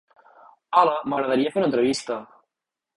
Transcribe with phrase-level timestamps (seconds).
[0.79, 2.21] Hola, m'agradaria fer una entrevista.